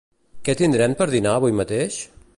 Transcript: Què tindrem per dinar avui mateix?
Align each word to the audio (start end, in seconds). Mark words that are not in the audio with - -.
Què 0.47 0.55
tindrem 0.61 0.97
per 1.03 1.07
dinar 1.13 1.37
avui 1.41 1.57
mateix? 1.63 2.05